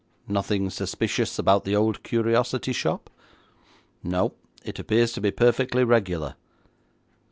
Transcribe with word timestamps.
'Nothing 0.27 0.71
suspicious 0.71 1.37
about 1.37 1.63
the 1.63 1.75
old 1.75 2.01
curiosity 2.01 2.73
shop?' 2.73 3.07
'No. 4.03 4.33
It 4.65 4.79
appears 4.79 5.11
to 5.13 5.21
be 5.21 5.29
perfectly 5.29 5.83
regular.' 5.83 6.33